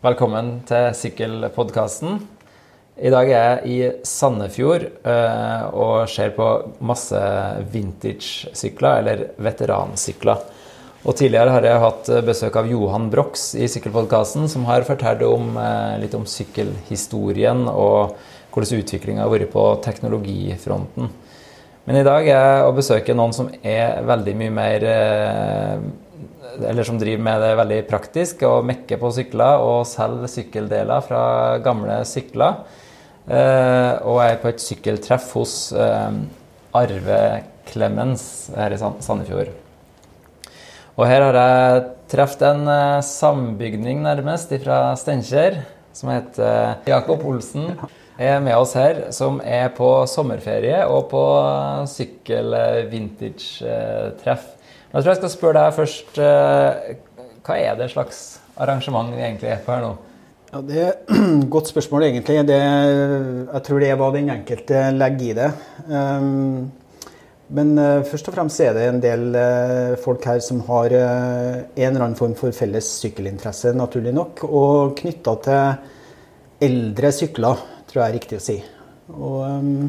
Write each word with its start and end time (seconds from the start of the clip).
Velkommen 0.00 0.62
til 0.64 0.94
Sykkelpodkasten. 0.96 2.22
I 3.04 3.10
dag 3.12 3.28
er 3.36 3.42
jeg 3.66 3.68
i 3.68 4.06
Sandefjord 4.08 4.86
eh, 4.88 5.66
og 5.76 6.08
ser 6.08 6.32
på 6.32 6.46
masse 6.88 7.20
vintage-sykler, 7.74 9.02
eller 9.02 9.26
veteransykler. 9.44 10.40
Og 11.04 11.20
Tidligere 11.20 11.52
har 11.52 11.68
jeg 11.68 11.84
hatt 11.84 12.10
besøk 12.24 12.56
av 12.56 12.72
Johan 12.72 13.10
Brox 13.12 13.50
i 13.60 13.68
Sykkelpodkasten, 13.68 14.48
som 14.48 14.64
har 14.72 14.88
fortalt 14.88 15.20
om, 15.28 15.52
eh, 15.60 16.00
litt 16.00 16.16
om 16.16 16.24
sykkelhistorien 16.24 17.66
og 17.68 18.16
hvordan 18.56 18.80
utviklinga 18.80 19.26
har 19.26 19.34
vært 19.36 19.52
på 19.52 19.66
teknologifronten. 19.84 21.12
Men 21.84 22.00
i 22.00 22.08
dag 22.08 22.24
er 22.24 22.38
jeg 22.40 22.68
å 22.70 22.76
besøke 22.80 23.20
noen 23.20 23.36
som 23.36 23.52
er 23.60 24.00
veldig 24.08 24.40
mye 24.46 24.60
mer 24.64 24.92
eh, 24.96 25.90
eller 26.58 26.84
som 26.86 26.98
driver 27.00 27.22
med 27.22 27.40
det 27.42 27.58
veldig 27.60 27.80
praktisk, 27.90 28.42
og 28.48 28.66
mekker 28.68 28.96
på 29.00 29.08
sykler 29.14 29.54
og 29.64 29.86
selger 29.88 30.28
sykkeldeler 30.34 31.00
fra 31.06 31.22
gamle 31.64 31.96
sykler. 32.08 32.52
Eh, 33.30 33.92
og 34.08 34.16
jeg 34.22 34.30
er 34.32 34.42
på 34.42 34.48
et 34.50 34.62
sykkeltreff 34.64 35.26
hos 35.36 35.54
eh, 35.76 36.12
Arve 36.74 37.20
Clemens 37.68 38.24
her 38.56 38.70
i 38.74 38.78
Sandefjord. 38.80 39.50
Og 40.98 41.04
her 41.06 41.20
har 41.28 41.34
jeg 41.38 41.84
truffet 42.10 42.42
en 42.48 42.64
eh, 42.68 43.02
sambygning 43.06 44.02
nærmest 44.04 44.48
fra 44.64 44.96
Steinkjer, 44.98 45.54
som 45.94 46.08
heter 46.14 46.74
Jakob 46.88 47.24
Olsen. 47.26 47.64
Er 48.20 48.40
med 48.44 48.56
oss 48.58 48.74
her, 48.76 49.12
som 49.16 49.40
er 49.40 49.68
på 49.72 50.06
sommerferie 50.10 50.86
og 50.90 51.08
på 51.12 51.22
sykkel-vintage-treff. 51.88 54.59
Jeg 54.90 55.02
tror 55.02 55.12
jeg 55.12 55.20
skal 55.20 55.30
spørre 55.32 55.64
deg 55.64 55.74
først. 55.76 56.16
Hva 57.46 57.56
er 57.56 57.76
det 57.78 57.90
slags 57.92 58.22
arrangement 58.60 59.12
vi 59.14 59.22
egentlig 59.22 59.52
er 59.54 59.60
på 59.64 59.74
her 59.74 59.84
nå? 59.84 59.92
Ja, 60.50 60.60
Det 60.66 60.80
er 60.82 60.88
et 60.90 61.46
godt 61.54 61.70
spørsmål, 61.70 62.08
egentlig. 62.08 62.42
Det, 62.48 62.58
jeg 62.58 63.62
tror 63.66 63.80
det 63.80 63.90
er 63.90 63.98
hva 64.00 64.10
den 64.14 64.30
enkelte 64.34 64.82
legger 64.96 65.28
i 65.28 65.36
det. 65.38 65.50
Um, 65.86 66.70
men 67.54 67.70
uh, 67.78 68.02
først 68.06 68.30
og 68.30 68.34
fremst 68.34 68.62
er 68.62 68.74
det 68.74 68.88
en 68.88 69.00
del 69.02 69.24
uh, 69.34 69.94
folk 70.02 70.26
her 70.26 70.42
som 70.42 70.62
har 70.66 70.90
uh, 70.94 71.62
en 71.62 71.86
eller 71.86 72.04
annen 72.04 72.18
form 72.18 72.34
for 72.38 72.54
felles 72.54 72.90
sykkelinteresse, 72.98 73.72
naturlig 73.78 74.14
nok. 74.16 74.42
Og 74.46 74.96
knytta 74.98 75.36
til 75.46 76.66
eldre 76.66 77.14
sykler, 77.14 77.62
tror 77.90 78.02
jeg 78.02 78.08
er 78.08 78.18
riktig 78.18 78.40
å 78.40 78.44
si. 78.50 78.58
Og 79.14 79.38
um, 79.46 79.84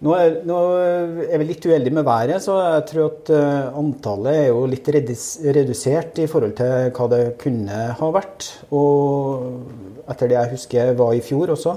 nå 0.00 0.14
er, 0.16 0.38
nå 0.48 0.58
er, 0.80 1.34
vi 1.42 1.46
litt 1.50 1.66
uheldige 1.68 1.92
med 1.92 2.06
været, 2.06 2.40
så 2.40 2.54
jeg 2.56 2.84
tror 2.88 3.08
at 3.10 3.32
uh, 3.36 3.78
antallet 3.82 4.32
er 4.32 4.46
jo 4.48 4.62
litt 4.70 4.88
redusert 4.88 6.22
i 6.22 6.28
forhold 6.30 6.54
til 6.56 6.88
hva 6.96 7.08
det 7.12 7.20
kunne 7.42 7.82
ha 7.98 8.08
vært. 8.14 8.48
Og 8.72 10.08
etter 10.08 10.30
det 10.30 10.38
jeg 10.38 10.52
husker 10.54 10.94
var 10.96 11.12
i 11.12 11.20
fjor 11.24 11.52
også. 11.52 11.76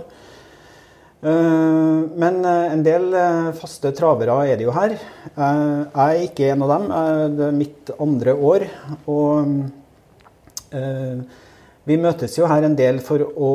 Uh, 1.24 2.08
men 2.16 2.40
uh, 2.48 2.72
en 2.72 2.88
del 2.88 3.12
faste 3.60 3.92
travere 3.98 4.40
er 4.48 4.56
det 4.56 4.70
jo 4.70 4.76
her. 4.80 4.96
jeg 5.36 6.08
er 6.08 6.24
ikke 6.24 6.52
en 6.54 6.64
av 6.64 6.76
dem. 6.78 6.90
det 7.36 7.48
er 7.50 7.60
mitt 7.60 7.96
andre 8.00 8.40
år. 8.40 8.70
Og 9.12 9.56
vi 11.84 12.00
møtes 12.00 12.40
jo 12.40 12.48
her 12.48 12.64
en 12.64 12.80
del 12.80 13.04
for 13.04 13.28
å 13.36 13.52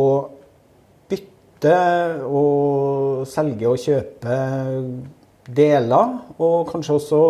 bytte 1.59 2.23
og 2.27 3.27
selge 3.27 3.67
og 3.67 3.78
kjøpe 3.83 4.37
deler, 5.48 6.19
og 6.39 6.69
kanskje 6.70 6.95
også 6.95 7.20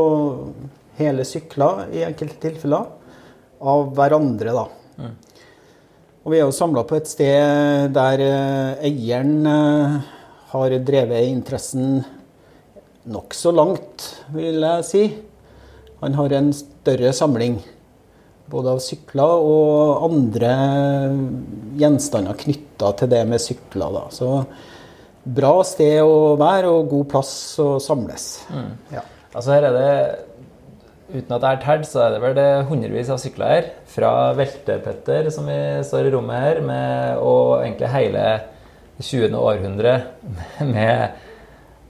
hele 0.99 1.25
sykler 1.25 1.89
i 1.95 2.05
enkelte 2.05 2.37
tilfeller, 2.43 2.85
av 3.59 3.89
hverandre, 3.95 4.53
da. 4.53 4.67
Mm. 4.99 5.15
Og 6.25 6.33
vi 6.33 6.39
er 6.39 6.45
jo 6.45 6.53
samla 6.53 6.85
på 6.85 6.99
et 6.99 7.09
sted 7.09 7.89
der 7.95 8.21
eh, 8.21 8.85
eieren 8.91 9.47
eh, 9.49 9.97
har 10.53 10.77
drevet 10.85 11.31
interessen 11.31 12.05
nokså 13.09 13.55
langt, 13.55 14.05
vil 14.35 14.61
jeg 14.61 14.85
si. 14.85 15.03
Han 16.03 16.15
har 16.15 16.37
en 16.37 16.53
større 16.53 17.15
samling. 17.17 17.59
Både 18.49 18.73
av 18.73 18.81
sykler 18.81 19.45
og 19.45 20.07
andre 20.09 20.53
gjenstander 21.79 22.39
knytta 22.39 22.95
til 22.97 23.11
det 23.13 23.23
med 23.29 23.43
sykler. 23.45 23.99
Da. 23.99 24.05
Så 24.15 24.31
bra 25.39 25.53
sted 25.67 26.01
å 26.01 26.35
være 26.41 26.71
og 26.73 26.89
god 26.93 27.11
plass 27.13 27.33
å 27.61 27.75
samles. 27.83 28.31
Mm. 28.49 28.73
Ja. 28.95 29.05
Altså 29.35 29.55
her 29.55 29.69
er 29.69 29.77
det, 29.77 29.93
Uten 31.09 31.33
at 31.33 31.41
det 31.41 31.51
er 31.51 31.61
tært, 31.63 31.87
så 31.89 32.03
er 32.05 32.11
det 32.13 32.19
vel 32.21 32.35
det 32.37 32.49
hundrevis 32.69 33.09
av 33.09 33.21
sykler 33.23 33.53
her. 33.55 33.69
Fra 33.89 34.11
veltepetter, 34.37 35.31
som 35.33 35.47
vi 35.49 35.57
står 35.89 36.05
i 36.05 36.13
rommet 36.13 36.43
her, 36.45 36.61
med, 36.61 37.23
og 37.25 37.63
egentlig 37.63 37.89
hele 37.95 38.25
20. 39.01 39.33
århundre 39.41 39.95
med, 40.75 41.17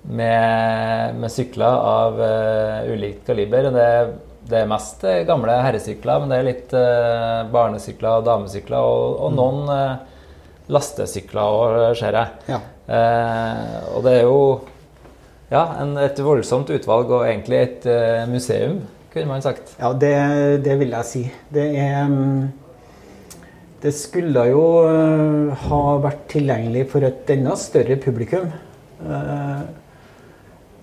med, 0.06 1.18
med 1.18 1.34
sykler 1.34 1.82
av 1.90 2.22
uh, 2.22 2.92
ulikt 2.92 3.26
kaliber. 3.26 3.72
Det 3.74 3.88
er 3.96 4.12
det 4.48 4.62
er 4.62 4.70
mest 4.70 5.04
eh, 5.06 5.24
gamle 5.28 5.54
herresykler, 5.64 6.22
men 6.22 6.32
det 6.32 6.38
er 6.38 6.46
litt 6.46 6.74
eh, 6.76 7.48
barnesykler 7.52 8.20
og 8.20 8.26
damesykler. 8.28 8.78
Og, 8.80 9.18
og 9.26 9.32
mm. 9.32 9.38
noen 9.38 9.72
eh, 9.74 10.20
lastesykler 10.72 11.58
òg, 11.58 11.78
ser 11.98 12.18
jeg. 12.18 12.52
Ja. 12.54 12.60
Eh, 12.88 13.74
og 13.94 14.06
det 14.06 14.14
er 14.18 14.24
jo 14.26 14.38
ja, 15.52 15.64
en, 15.82 15.96
et 16.00 16.20
voldsomt 16.24 16.70
utvalg 16.72 17.12
og 17.12 17.26
egentlig 17.26 17.60
et 17.60 17.90
museum, 18.28 18.82
kunne 19.12 19.30
man 19.30 19.44
sagt. 19.44 19.74
Ja, 19.80 19.92
det, 19.96 20.14
det 20.64 20.78
vil 20.80 20.92
jeg 20.96 21.08
si. 21.08 21.22
Det 21.52 21.68
er 21.80 22.02
um, 22.04 22.48
Det 23.80 23.94
skulle 23.96 24.42
jo 24.50 24.64
ha 25.62 25.82
vært 26.04 26.26
tilgjengelig 26.34 26.88
for 26.92 27.06
et 27.06 27.30
enda 27.32 27.54
større 27.56 27.96
publikum. 28.02 28.50
Uh, 28.98 29.62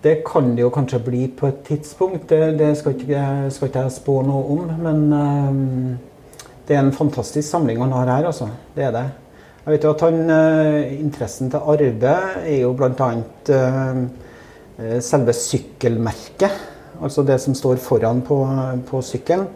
det 0.06 0.20
kan 0.26 0.52
det 0.54 0.62
jo 0.62 0.70
kanskje 0.70 1.00
bli 1.02 1.24
på 1.34 1.48
et 1.50 1.64
tidspunkt. 1.66 2.28
Det, 2.30 2.60
det 2.60 2.76
skal, 2.78 2.94
ikke, 2.94 3.22
skal, 3.50 3.70
ikke, 3.72 3.86
jeg 3.88 3.94
spå 3.96 4.20
noe 4.28 4.44
om. 4.54 4.68
Men 4.86 5.00
um, 5.10 5.96
det 6.68 6.78
er 6.78 6.84
en 6.84 6.94
fantastisk 6.94 7.48
samling 7.50 7.82
han 7.82 7.96
har 7.96 8.12
her, 8.14 8.28
altså. 8.30 8.52
Det 8.76 8.86
er 8.86 8.94
det. 8.94 9.06
Jeg 9.66 9.74
vet 9.74 9.88
jo 9.88 9.96
at 9.96 10.06
han, 10.06 10.22
uh, 10.30 10.94
Interessen 11.00 11.50
til 11.50 11.74
Arve 11.74 12.14
er 12.44 12.60
jo 12.60 12.76
bl.a. 12.78 13.10
Uh, 13.50 14.06
selve 15.02 15.34
sykkelmerket. 15.34 16.62
Altså 17.02 17.26
det 17.26 17.40
som 17.42 17.58
står 17.58 17.82
foran 17.82 18.22
på, 18.28 18.38
på 18.86 19.02
sykkelen. 19.02 19.48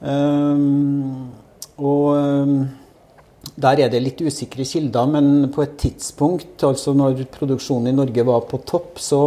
Um, 0.00 1.28
og 1.76 2.16
um, 2.16 2.60
der 3.56 3.84
er 3.84 3.92
det 3.92 4.00
litt 4.02 4.20
usikre 4.20 4.66
kilder, 4.66 5.06
men 5.10 5.48
på 5.54 5.62
et 5.64 5.76
tidspunkt, 5.80 6.62
altså 6.66 6.94
når 6.96 7.24
produksjonen 7.34 7.92
i 7.92 7.96
Norge 7.96 8.24
var 8.26 8.44
på 8.50 8.60
topp, 8.66 8.98
så 9.02 9.22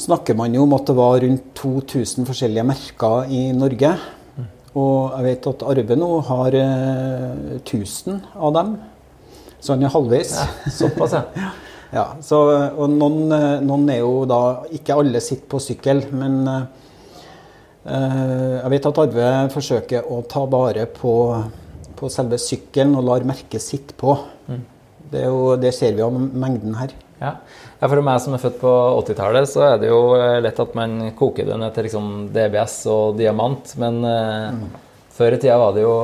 snakker 0.00 0.36
man 0.38 0.54
jo 0.56 0.64
om 0.64 0.74
at 0.76 0.88
det 0.88 0.96
var 0.96 1.20
rundt 1.22 1.52
2000 1.60 2.28
forskjellige 2.28 2.64
merker 2.66 3.28
i 3.28 3.50
Norge. 3.56 3.92
Og 4.78 5.16
jeg 5.16 5.26
vet 5.26 5.48
at 5.50 5.64
Arve 5.66 5.96
nå 5.98 6.10
har 6.28 6.56
eh, 6.56 7.56
1000 7.58 8.20
av 8.38 8.54
dem. 8.54 8.76
Så 9.60 9.74
han 9.74 9.82
er 9.84 9.92
halvveis. 9.92 10.36
Ja, 10.38 10.72
såpass, 10.72 11.16
ja. 11.18 11.48
ja 11.92 12.04
så, 12.24 12.38
og 12.70 12.92
noen, 12.94 13.32
eh, 13.34 13.64
noen, 13.66 13.88
er 13.90 14.04
jo 14.04 14.24
da 14.30 14.62
Ikke 14.78 14.96
alle 15.00 15.20
sitter 15.24 15.50
på 15.50 15.60
sykkel, 15.60 16.04
men 16.14 16.38
eh, 16.48 16.62
jeg 17.90 18.70
vet 18.76 18.88
at 18.92 19.02
Arve 19.04 19.32
forsøker 19.56 20.06
å 20.06 20.22
ta 20.30 20.46
vare 20.48 20.86
på 20.94 21.14
på 22.00 22.10
selve 22.12 22.38
sykkelen 22.40 22.96
og 22.98 23.06
lar 23.06 23.26
merket 23.28 23.62
sitte 23.62 23.96
på. 24.00 24.16
Mm. 24.48 24.60
Det, 25.10 25.24
jo, 25.26 25.54
det, 25.60 25.72
ser 25.74 25.96
vi 25.96 26.04
av 26.04 26.14
mengden 26.14 26.76
her. 26.78 26.92
Ja. 27.20 27.32
ja. 27.80 27.88
For 27.88 28.00
meg 28.04 28.20
som 28.22 28.36
er 28.36 28.42
født 28.42 28.60
på 28.62 28.74
80-tallet, 29.00 29.48
så 29.50 29.64
er 29.72 29.80
det 29.82 29.90
jo 29.90 29.98
eh, 30.16 30.38
lett 30.44 30.60
at 30.62 30.76
man 30.78 31.10
koker 31.18 31.48
det 31.48 31.58
ned 31.60 31.74
til 31.74 31.88
liksom 31.88 32.06
DBS 32.34 32.76
og 32.92 33.18
diamant. 33.18 33.74
Men 33.82 33.98
eh, 34.06 34.46
mm. 34.54 34.62
før 35.18 35.36
i 35.36 35.42
tida 35.42 35.58
var 35.60 35.74
det 35.76 35.84
jo 35.84 35.96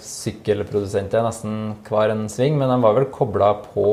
sykkelprodusenter 0.00 1.26
nesten 1.26 1.76
hver 1.86 2.16
en 2.16 2.26
sving. 2.32 2.58
Men 2.58 2.72
de 2.72 2.80
var 2.82 2.96
vel 2.96 3.10
kobla 3.12 3.52
på, 3.68 3.86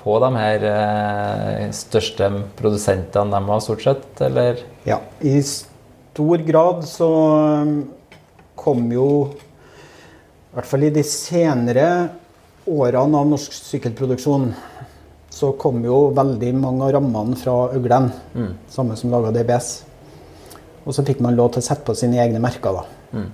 på 0.00 0.16
de 0.24 0.32
her 0.38 0.70
eh, 0.70 1.66
største 1.76 2.30
produsentene 2.60 3.34
de 3.34 3.50
var, 3.50 3.66
stort 3.66 3.84
sett? 3.88 4.10
Eller? 4.30 4.62
Ja, 4.86 5.02
i 5.20 5.40
stor 5.44 6.46
grad 6.46 6.86
så 6.88 7.12
eh, 7.58 7.78
kom 8.60 8.86
jo 8.94 9.10
i 10.50 10.56
hvert 10.56 10.66
fall 10.66 10.82
i 10.82 10.90
de 10.90 11.02
senere 11.06 11.86
årene 12.66 13.20
av 13.20 13.28
norsk 13.30 13.54
sykkelproduksjon 13.54 14.48
så 15.30 15.52
kom 15.60 15.78
jo 15.86 16.08
veldig 16.16 16.50
mange 16.58 16.88
av 16.88 16.96
rammene 16.96 17.36
fra 17.38 17.54
Øglen, 17.76 18.08
mm. 18.34 18.50
samme 18.68 18.96
som 18.98 19.12
laga 19.12 19.30
DBS. 19.34 19.68
Og 20.82 20.96
så 20.96 21.04
fikk 21.06 21.20
man 21.22 21.36
lov 21.38 21.52
til 21.54 21.62
å 21.62 21.66
sette 21.68 21.86
på 21.86 21.94
sine 21.94 22.18
egne 22.18 22.42
merker, 22.42 22.80
da. 22.80 23.14
Mm. 23.14 23.28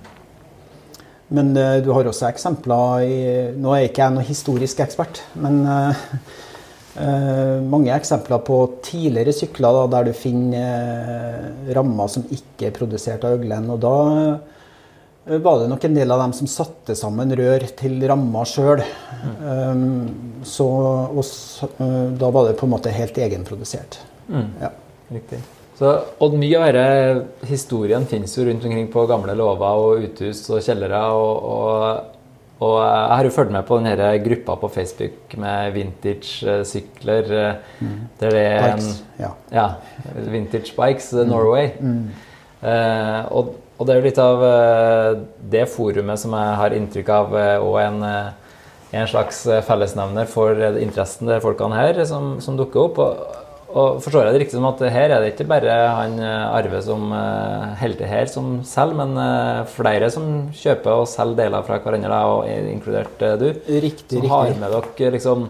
Men 1.37 1.49
uh, 1.57 1.79
du 1.83 1.89
har 1.91 2.07
også 2.07 2.29
eksempler 2.29 3.03
i 3.03 3.15
Nå 3.59 3.73
er 3.75 3.87
ikke 3.87 4.05
jeg 4.05 4.15
noen 4.15 4.27
historisk 4.27 4.83
ekspert, 4.85 5.23
men 5.41 5.57
uh, 5.65 6.05
uh, 7.01 7.57
mange 7.65 7.91
eksempler 7.97 8.45
på 8.47 8.59
tidligere 8.85 9.33
sykler 9.35 9.75
da, 9.75 9.87
der 9.97 10.07
du 10.07 10.13
finner 10.15 11.73
rammer 11.75 12.13
som 12.13 12.29
ikke 12.29 12.69
er 12.69 12.77
produsert 12.77 13.25
av 13.25 13.39
Øglen. 13.39 13.67
Og 13.73 13.81
da 13.83 13.97
var 15.27 15.59
det 15.59 15.67
nok 15.69 15.83
en 15.87 15.93
del 15.97 16.11
av 16.11 16.19
dem 16.23 16.33
som 16.33 16.47
satte 16.47 16.95
sammen 16.95 17.31
rør 17.35 17.65
til 17.79 17.99
ramma 18.07 18.43
sjøl. 18.47 18.81
Um, 19.43 20.09
og 20.63 21.19
s- 21.23 21.63
eh, 21.67 22.09
da 22.19 22.29
var 22.31 22.47
det 22.47 22.57
på 22.59 22.65
en 22.67 22.73
måte 22.75 22.93
helt 22.93 23.17
egenprodusert. 23.17 23.99
Mm. 24.29 24.47
Ja. 24.61 24.69
Riktig. 25.11 25.39
Så, 25.77 25.91
og 26.19 26.33
mye 26.39 26.57
av 26.57 26.73
denne 26.73 27.25
historien 27.45 28.05
finnes 28.09 28.33
jo 28.37 28.45
rundt 28.47 28.63
omkring 28.65 28.87
på 28.91 29.03
gamle 29.07 29.35
låver 29.37 29.77
og 29.83 30.05
uthus 30.07 30.41
og 30.49 30.63
kjellere. 30.65 31.03
Og, 31.13 31.43
og, 31.43 32.15
og 32.65 32.73
jeg 32.81 33.11
har 33.19 33.27
jo 33.29 33.33
fulgt 33.35 33.53
med 33.53 33.67
på 33.67 33.77
denne 33.83 34.09
gruppa 34.25 34.55
på 34.63 34.71
Facebook 34.73 35.35
med 35.37 35.75
vintage-sykler. 35.77 37.29
Der 37.29 38.31
det 38.33 38.33
er 38.41 38.57
en 38.71 38.79
Bikes, 38.79 39.03
ja. 39.21 39.29
Ja. 39.53 39.67
Vintage 40.31 40.73
Bikes 40.77 41.11
eh, 41.13 41.27
Norway. 41.29 41.69
Uh, 42.57 43.21
og, 43.37 43.55
og 43.77 43.85
det 43.85 43.93
er 43.93 43.99
jo 43.99 44.07
litt 44.07 44.21
av 44.21 44.43
eh, 44.43 45.23
det 45.53 45.65
forumet 45.69 46.21
som 46.21 46.33
jeg 46.33 46.59
har 46.61 46.75
inntrykk 46.75 47.09
av 47.13 47.35
eh, 47.37 47.57
og 47.61 47.75
en, 47.81 47.99
eh, 48.07 48.61
en 48.97 49.09
slags 49.09 49.43
fellesnevner 49.67 50.29
for 50.31 50.57
interessen 50.81 51.29
til 51.29 51.43
folkene 51.43 51.77
her 51.77 51.99
som, 52.09 52.37
som 52.41 52.57
dukker 52.57 52.87
opp. 52.87 53.01
Og, 53.03 53.43
og 53.77 53.99
forstår 54.01 54.25
jeg 54.25 54.33
det 54.33 54.41
riktig 54.41 54.57
som 54.57 54.65
at 54.69 54.81
her 54.89 55.11
er 55.11 55.21
det 55.21 55.33
ikke 55.33 55.49
bare 55.51 55.75
han 55.93 56.15
Arve 56.23 56.79
som 56.81 57.11
holder 57.11 57.99
til 57.99 58.09
her, 58.09 58.29
som 58.31 58.47
selger, 58.65 58.97
men 59.03 59.67
flere 59.69 60.07
som 60.09 60.47
kjøper 60.55 61.03
og 61.03 61.09
selger 61.11 61.43
deler 61.43 61.65
fra 61.67 61.77
hverandre, 61.83 62.21
og 62.31 62.47
er 62.49 62.71
inkludert 62.71 63.25
du? 63.43 63.49
Riktig, 63.67 64.23
Som 64.23 64.31
har 64.31 64.55
med 64.55 64.71
dere 64.71 65.13
liksom 65.19 65.49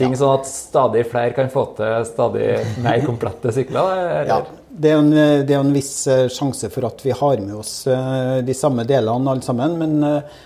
ting 0.00 0.16
sånn 0.18 0.34
at 0.38 0.48
stadig 0.50 1.04
flere 1.10 1.34
kan 1.36 1.50
få 1.52 1.68
til 1.78 2.06
stadig 2.08 2.50
mer 2.82 3.04
komplette 3.08 3.54
sykler? 3.54 3.92
eller? 3.94 4.30
Ja, 4.30 4.40
det 4.70 4.92
er, 4.92 5.00
en, 5.00 5.10
det 5.46 5.54
er 5.54 5.60
en 5.60 5.74
viss 5.74 5.94
eh, 6.10 6.26
sjanse 6.32 6.70
for 6.72 6.88
at 6.88 7.02
vi 7.04 7.12
har 7.16 7.42
med 7.42 7.58
oss 7.60 7.74
eh, 7.90 8.38
de 8.46 8.56
samme 8.56 8.86
delene 8.88 9.34
alle 9.34 9.44
sammen. 9.44 9.76
Men 9.80 9.98
eh, 10.06 10.38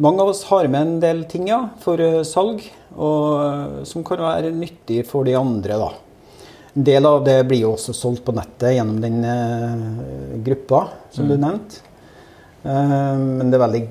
mange 0.00 0.22
av 0.22 0.30
oss 0.32 0.44
har 0.50 0.68
med 0.70 0.80
en 0.80 1.00
del 1.02 1.24
ting 1.30 1.48
ja, 1.50 1.64
for 1.82 2.00
eh, 2.00 2.22
salg, 2.26 2.62
og, 2.94 3.24
eh, 3.42 3.82
som 3.88 4.06
kan 4.06 4.22
være 4.22 4.52
nyttig 4.54 5.02
for 5.08 5.26
de 5.26 5.34
andre. 5.38 5.80
da. 5.80 5.90
En 6.74 6.86
del 6.86 7.06
av 7.08 7.24
det 7.26 7.40
blir 7.50 7.64
jo 7.64 7.74
også 7.74 7.94
solgt 7.96 8.22
på 8.26 8.34
nettet 8.36 8.76
gjennom 8.76 9.00
den 9.02 9.24
eh, 9.26 10.36
gruppa 10.46 10.84
som 11.10 11.26
du 11.26 11.34
nevnte. 11.34 11.82
Eh, 12.62 13.16
men 13.18 13.50
det 13.50 13.58
er 13.58 13.64
veldig 13.64 13.82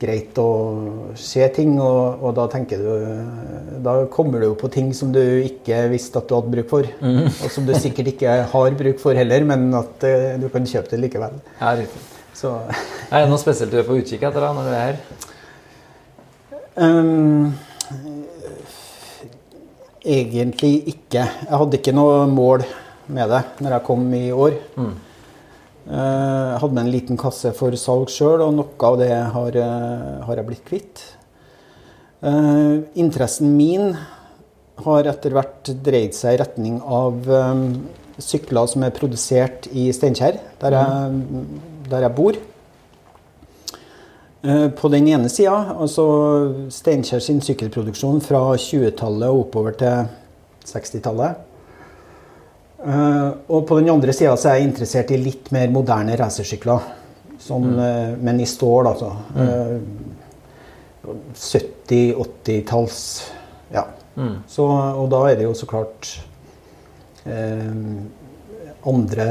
greit 0.00 0.38
å 0.40 0.48
se 1.18 1.46
ting, 1.54 1.76
og, 1.80 2.22
og 2.24 2.34
da 2.36 2.46
tenker 2.52 2.80
du 2.82 2.90
Da 3.84 3.94
kommer 4.12 4.42
du 4.42 4.48
jo 4.48 4.56
på 4.58 4.70
ting 4.72 4.92
som 4.96 5.12
du 5.14 5.20
ikke 5.20 5.84
visste 5.92 6.20
at 6.20 6.28
du 6.28 6.34
hadde 6.36 6.52
bruk 6.54 6.70
for. 6.70 6.88
Og 7.04 7.52
som 7.52 7.66
du 7.68 7.74
sikkert 7.78 8.14
ikke 8.14 8.38
har 8.50 8.78
bruk 8.80 8.98
for 9.02 9.16
heller, 9.18 9.46
men 9.48 9.68
at 9.78 10.08
uh, 10.08 10.34
du 10.40 10.48
kan 10.52 10.66
kjøpe 10.68 10.94
det 10.94 11.02
likevel. 11.06 11.38
Ja, 11.60 11.74
riktig. 11.78 12.02
Så 12.34 12.56
Er 13.10 13.22
det 13.22 13.30
noe 13.30 13.38
spesielt 13.38 13.70
du 13.70 13.78
er 13.78 13.86
på 13.86 13.98
utkikk 14.00 14.26
etter 14.26 14.42
da, 14.42 14.50
når 14.56 14.66
du 14.66 14.72
er 14.74 14.84
her? 14.88 14.96
Um, 16.74 17.54
egentlig 20.04 20.74
ikke. 20.90 21.22
Jeg 21.22 21.58
hadde 21.60 21.78
ikke 21.78 21.94
noe 21.94 22.24
mål 22.30 22.64
med 23.14 23.30
det 23.30 23.42
når 23.62 23.76
jeg 23.76 23.86
kom 23.86 24.06
i 24.16 24.24
år. 24.32 24.56
Eh, 24.80 24.94
Jeg 25.84 26.60
hadde 26.62 26.72
med 26.72 26.86
en 26.86 26.94
liten 26.94 27.18
kasse 27.20 27.50
for 27.56 27.74
salg 27.76 28.08
sjøl, 28.08 28.40
og 28.40 28.54
noe 28.56 28.88
av 28.88 28.96
det 29.02 29.10
har, 29.12 29.56
eh, 29.56 30.22
har 30.24 30.36
jeg 30.40 30.46
blitt 30.48 30.64
kvitt. 30.64 31.02
Eh, 32.24 32.80
interessen 32.96 33.52
min 33.56 33.92
har 34.84 35.04
etter 35.10 35.34
hvert 35.36 35.68
dreid 35.84 36.16
seg 36.16 36.34
i 36.34 36.40
retning 36.40 36.80
av 36.80 37.28
eh, 37.28 37.60
sykler 38.16 38.66
som 38.70 38.86
er 38.86 38.94
produsert 38.96 39.68
i 39.72 39.90
Steinkjer, 39.92 40.40
der, 40.62 40.78
jeg, 40.78 41.44
der 41.90 42.06
jeg 42.06 42.16
bor. 42.16 42.38
Eh, 44.44 44.68
På 44.76 44.88
den 44.92 45.08
ene 45.08 45.28
sida, 45.28 45.76
altså 45.76 46.06
Steinkjer 46.72 47.20
sin 47.20 47.40
sykkelproduksjon 47.44 48.24
fra 48.24 48.54
20-tallet 48.56 49.28
og 49.28 49.46
oppover 49.46 49.76
til 49.80 50.08
60-tallet. 50.68 51.44
Eh, 52.84 53.30
Og 53.48 53.66
på 53.68 53.78
den 53.80 53.88
andre 53.92 54.12
sida 54.12 54.34
er 54.36 54.58
jeg 54.58 54.68
interessert 54.68 55.10
i 55.10 55.16
litt 55.20 55.50
mer 55.54 55.68
moderne 55.72 56.16
racersykler. 56.20 56.80
Sånn, 57.44 57.70
mm. 57.76 58.18
Men 58.24 58.40
i 58.40 58.46
stål, 58.48 58.86
altså. 58.92 59.10
Mm. 59.36 59.80
70-80-talls 61.36 63.00
Ja. 63.74 63.86
Så, 64.48 64.64
og 64.68 65.08
da 65.12 65.24
er 65.30 65.36
det 65.40 65.44
jo 65.48 65.54
så 65.58 65.66
klart 65.68 66.10
eh, 67.26 67.72
andre 68.86 69.26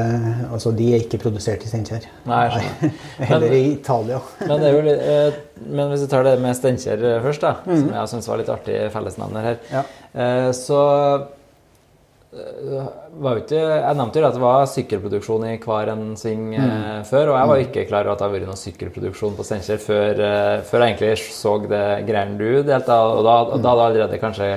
Altså, 0.51 0.71
de 0.75 0.89
er 0.95 1.03
ikke 1.05 1.19
produsert 1.23 1.63
i 1.63 1.69
Steinkjer. 1.71 2.05
Heller 3.29 3.53
i 3.55 3.61
Italia. 3.75 4.19
Men, 4.47 4.55
det 4.59 4.67
er 4.69 4.73
jo 4.75 4.81
litt, 4.87 5.03
eh, 5.13 5.37
men 5.69 5.91
hvis 5.93 6.03
vi 6.03 6.09
tar 6.11 6.25
det 6.27 6.33
med 6.43 6.57
Steinkjer 6.57 7.03
eh, 7.05 7.19
først, 7.23 7.45
da, 7.45 7.51
som 7.65 7.89
jeg 7.93 8.11
syns 8.15 8.27
var 8.31 8.41
litt 8.41 8.49
artig 8.53 8.79
fellesnevner 8.93 9.45
her, 9.47 9.59
Ja. 9.71 9.83
eh, 10.13 10.49
så 10.57 10.79
eh, 10.91 11.25
ikke 12.33 13.59
Jeg 13.59 13.97
nevnte 13.97 14.19
jo 14.19 14.27
at 14.27 14.35
det 14.37 14.41
var 14.41 14.69
sykkelproduksjon 14.69 15.45
i 15.51 15.57
hver 15.61 15.91
en 15.93 16.05
sving 16.17 16.53
eh, 16.57 17.01
før, 17.05 17.33
og 17.33 17.37
jeg 17.37 17.49
var 17.51 17.63
ikke 17.63 17.85
klar 17.89 18.07
over 18.07 18.15
at 18.15 18.21
det 18.21 18.27
har 18.27 18.33
vært 18.33 18.47
noen 18.49 18.61
sykkelproduksjon 18.61 19.35
på 19.37 19.45
Steinkjer 19.47 19.81
før, 19.83 20.21
eh, 20.27 20.61
før 20.65 20.83
jeg 20.83 20.93
egentlig 20.93 21.33
så 21.35 21.57
det 21.67 21.83
greiene 22.07 22.39
du 22.39 22.63
delte, 22.65 22.97
og 22.97 23.21
da, 23.27 23.35
og 23.45 23.61
da 23.61 23.73
hadde 23.73 23.83
jeg 23.83 23.91
allerede 23.91 24.21
kanskje 24.21 24.49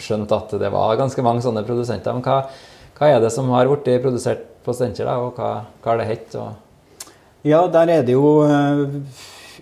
skjønt 0.00 0.32
at 0.34 0.56
det 0.60 0.72
var 0.74 0.96
ganske 0.98 1.24
mange 1.24 1.44
sånne 1.44 1.64
produsenter. 1.66 2.16
Men 2.16 2.24
hva, 2.24 2.40
hva 2.98 3.10
er 3.12 3.22
det 3.22 3.32
som 3.34 3.50
har 3.54 3.70
blitt 3.70 4.02
produsert 4.02 4.46
på 4.64 4.74
Steinkjer, 4.74 5.10
og 5.14 5.38
hva, 5.38 5.54
hva 5.84 5.92
har 5.92 6.02
det 6.02 6.10
hett? 6.10 6.38
Ja, 7.44 7.66
der 7.68 7.98
er 7.98 8.06
det 8.06 8.16
jo 8.16 8.38
eh, 8.48 8.84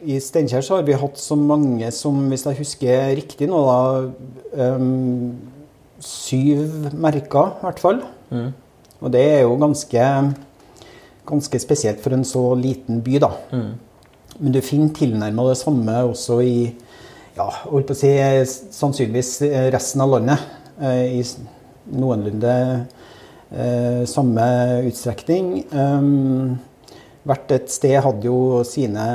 I 0.07 0.21
Steinkjer 0.23 0.65
så 0.65 0.79
har 0.79 0.87
vi 0.87 0.99
hatt 0.99 1.19
så 1.21 1.37
mange 1.39 1.91
som, 1.95 2.21
hvis 2.31 2.47
jeg 2.49 2.63
husker 2.63 3.11
riktig 3.19 3.51
nå, 3.51 3.61
da 3.67 4.69
em, 4.71 5.35
Syv 6.03 6.91
merker, 6.99 7.55
i 7.59 7.67
hvert 7.67 7.83
fall. 7.83 8.03
Og 9.03 9.13
det 9.15 9.23
er 9.23 9.41
jo 9.45 9.57
ganske, 9.61 10.07
ganske 11.29 11.61
spesielt 11.63 12.03
for 12.03 12.15
en 12.17 12.25
så 12.27 12.43
liten 12.59 13.01
by, 13.03 13.19
da. 13.23 13.33
Men 14.41 14.55
du 14.55 14.61
finner 14.65 14.93
tilnærma 14.97 15.45
det 15.51 15.59
samme 15.61 15.97
også 16.09 16.41
i 16.43 16.57
ja, 17.37 17.47
holdt 17.69 17.89
på 17.89 17.95
å 17.95 17.99
si, 17.99 18.11
sannsynligvis 18.75 19.37
resten 19.73 20.05
av 20.05 20.13
landet. 20.17 20.43
eh, 20.81 21.21
I 21.21 21.23
noenlunde 21.99 22.53
eh, 23.53 24.03
samme 24.09 24.45
utstrekning. 24.89 25.65
Um, 25.73 26.59
hvert 27.27 27.55
et 27.55 27.71
sted 27.71 27.99
hadde 28.03 28.27
jo 28.27 28.63
sine 28.67 29.07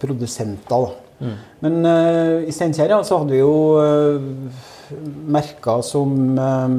produsenter. 0.00 0.88
Da. 1.18 1.34
Men 1.64 1.80
uh, 1.82 2.46
i 2.46 2.52
Steinkjer 2.54 2.92
ja, 2.94 3.00
så 3.02 3.18
hadde 3.18 3.34
vi 3.34 3.40
jo 3.40 3.54
uh, 3.82 4.68
merker 5.28 5.82
som 5.86 6.38
eh, 6.38 6.76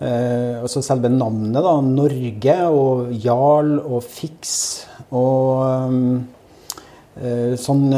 eh, 0.00 0.60
altså 0.60 0.82
selve 0.84 1.10
navnet, 1.12 1.60
da. 1.64 1.76
Norge 1.84 2.58
og 2.68 3.14
Jarl 3.24 3.78
og 3.80 4.04
Fix 4.06 4.58
og 5.10 5.64
eh, 5.66 7.56
Sånn 7.60 7.90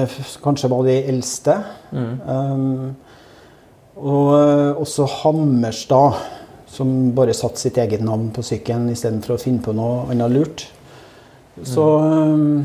kanskje 0.43 0.71
var 0.73 0.87
de 0.89 0.95
eldste. 1.13 1.53
Um, 1.93 2.95
og 4.03 4.31
eh, 4.35 4.81
også 4.81 5.07
Hammerstad, 5.21 6.17
som 6.73 7.13
bare 7.15 7.37
satte 7.37 7.61
sitt 7.61 7.79
eget 7.79 8.03
navn 8.03 8.31
på 8.35 8.43
sykkelen 8.43 8.89
istedenfor 8.91 9.37
å 9.37 9.43
finne 9.43 9.63
på 9.63 9.75
noe 9.77 10.09
annet 10.11 10.33
lurt. 10.33 10.65
Så 11.69 11.85
um, 11.85 12.65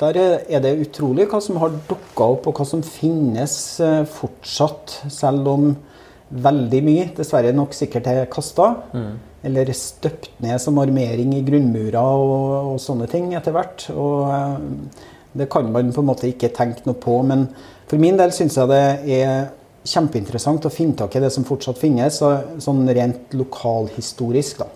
der 0.00 0.18
er 0.18 0.62
det 0.64 0.72
utrolig 0.86 1.28
hva 1.30 1.40
som 1.42 1.58
har 1.62 1.74
dukka 1.88 2.28
opp, 2.34 2.48
og 2.48 2.58
hva 2.58 2.66
som 2.68 2.82
finnes 2.86 3.54
eh, 3.84 4.02
fortsatt, 4.08 5.02
selv 5.12 5.50
om 5.52 5.72
veldig 6.32 6.80
mye 6.86 7.08
dessverre 7.16 7.52
nok 7.54 7.74
sikkert 7.76 8.08
er 8.08 8.30
kasta. 8.32 8.72
Eller 9.44 9.72
støpt 9.74 10.30
ned 10.42 10.60
som 10.62 10.78
armering 10.78 11.34
i 11.36 11.42
grunnmurer 11.44 11.98
og, 11.98 12.74
og 12.74 12.78
sånne 12.80 13.08
ting 13.10 13.32
etter 13.36 13.54
hvert. 13.56 13.88
Og 13.92 14.30
eh, 14.32 15.02
det 15.38 15.48
kan 15.52 15.68
man 15.72 15.92
på 15.92 16.04
en 16.04 16.08
måte 16.08 16.30
ikke 16.30 16.52
tenke 16.54 16.86
noe 16.88 16.98
på. 17.00 17.18
Men 17.26 17.48
for 17.90 18.00
min 18.00 18.18
del 18.20 18.32
syns 18.34 18.58
jeg 18.60 18.70
det 18.70 18.84
er 19.18 19.50
kjempeinteressant 19.82 20.68
å 20.68 20.72
finne 20.72 20.96
tak 20.98 21.16
i 21.18 21.22
det 21.24 21.32
som 21.34 21.44
fortsatt 21.46 21.80
finnes, 21.80 22.20
sånn 22.62 22.82
rent 22.94 23.34
lokalhistorisk. 23.34 24.62
da. 24.62 24.70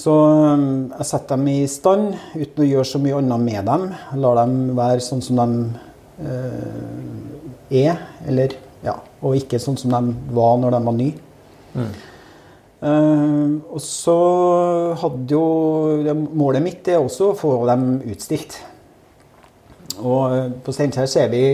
Så 0.00 0.12
um, 0.12 0.92
jeg 0.94 1.06
setter 1.08 1.36
dem 1.36 1.48
i 1.50 1.58
stand 1.68 2.14
uten 2.32 2.62
å 2.64 2.68
gjøre 2.68 2.88
så 2.88 3.00
mye 3.02 3.18
annet 3.18 3.42
med 3.44 3.66
dem. 3.68 3.88
Lar 4.22 4.38
dem 4.40 4.54
være 4.78 5.04
sånn 5.04 5.20
som 5.24 5.40
de 5.40 5.48
eh, 6.24 7.82
er, 7.82 8.00
eller 8.28 8.54
ja, 8.84 8.96
og 9.20 9.36
ikke 9.36 9.60
sånn 9.60 9.76
som 9.80 9.92
de 9.92 10.14
var 10.36 10.56
når 10.62 10.76
de 10.76 10.80
var 10.86 10.96
nye. 10.96 11.84
Eh, 12.80 13.50
og 13.68 13.82
så 13.84 14.16
hadde 15.02 15.36
jo 15.36 16.14
Målet 16.16 16.64
mitt 16.64 16.88
er 16.88 17.02
også 17.02 17.30
å 17.30 17.36
få 17.36 17.52
dem 17.68 18.00
utstilt. 18.08 18.56
Og 20.00 20.32
eh, 20.32 20.48
på 20.64 20.72
Steinkjer 20.72 21.10
ser 21.12 21.28
vi, 21.34 21.44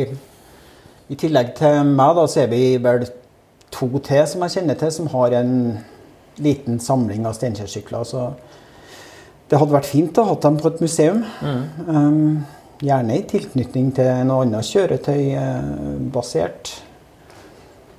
i 1.11 1.19
tillegg 1.19 1.55
til 1.59 1.83
meg, 1.89 2.15
da, 2.19 2.31
ser 2.31 2.47
vi 2.53 2.77
vel 2.83 3.09
to 3.75 3.91
til 3.99 4.23
som 4.31 4.47
jeg 4.47 4.59
kjenner 4.61 4.79
til, 4.79 4.95
som 4.95 5.11
har 5.11 5.35
en 5.41 5.53
liten 6.43 6.81
samling 6.83 7.27
av 7.27 7.37
Steinkjer-sykler. 7.37 8.05
Så 8.05 8.31
Det 9.49 9.59
hadde 9.61 9.77
vært 9.77 9.87
fint 9.87 10.19
å 10.19 10.27
ha 10.27 10.35
dem 10.43 10.57
på 10.59 10.73
et 10.73 10.81
museum. 10.83 11.23
Um, 11.87 12.45
gjerne 12.83 13.17
i 13.17 13.23
tilknytning 13.29 13.93
til 13.97 14.27
noe 14.29 14.45
annet 14.45 14.67
kjøretøy 14.69 15.23
eh. 15.39 16.75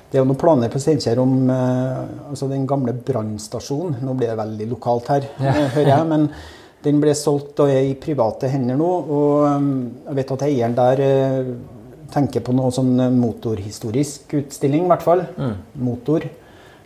Det 0.07 0.15
er 0.15 0.23
jo 0.23 0.27
noen 0.29 0.39
planer 0.39 0.71
på 0.71 0.79
Steinkjer 0.79 1.19
om 1.19 1.49
uh, 1.51 2.29
altså 2.29 2.47
den 2.51 2.67
gamle 2.67 2.93
brannstasjonen. 2.95 3.97
Nå 4.03 4.15
blir 4.15 4.31
det 4.31 4.39
veldig 4.39 4.67
lokalt 4.71 5.09
her, 5.11 5.27
eh, 5.39 5.63
hører 5.75 5.91
jeg. 5.91 6.07
Men 6.11 6.29
den 6.85 7.01
ble 7.03 7.15
solgt 7.17 7.59
og 7.63 7.73
er 7.73 7.89
i 7.89 7.97
private 7.99 8.47
hender 8.51 8.79
nå. 8.79 8.91
Og 9.17 9.47
um, 9.51 9.71
jeg 10.05 10.19
vet 10.21 10.31
at 10.37 10.45
eieren 10.47 10.77
der 10.77 11.03
eh, 11.03 11.51
tenker 12.13 12.45
på 12.45 12.55
noe 12.55 12.71
sånn 12.71 12.95
motorhistorisk 13.17 14.37
utstilling, 14.39 14.85
i 14.87 14.91
hvert 14.93 15.03
fall. 15.03 15.25
Motor. 15.83 16.29